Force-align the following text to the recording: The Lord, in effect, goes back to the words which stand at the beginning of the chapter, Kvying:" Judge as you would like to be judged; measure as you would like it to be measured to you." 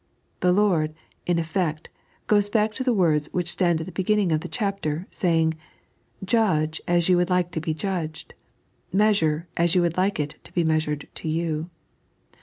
The 0.39 0.51
Lord, 0.51 0.95
in 1.27 1.37
effect, 1.37 1.89
goes 2.25 2.49
back 2.49 2.73
to 2.73 2.83
the 2.83 2.91
words 2.91 3.29
which 3.33 3.51
stand 3.51 3.79
at 3.81 3.85
the 3.85 3.91
beginning 3.91 4.31
of 4.31 4.41
the 4.41 4.47
chapter, 4.49 5.05
Kvying:" 5.11 5.53
Judge 6.25 6.81
as 6.87 7.07
you 7.07 7.17
would 7.17 7.29
like 7.29 7.51
to 7.51 7.61
be 7.61 7.75
judged; 7.75 8.33
measure 8.91 9.47
as 9.57 9.75
you 9.75 9.83
would 9.83 9.97
like 9.97 10.19
it 10.19 10.39
to 10.43 10.51
be 10.53 10.63
measured 10.63 11.07
to 11.13 11.29
you." 11.29 11.69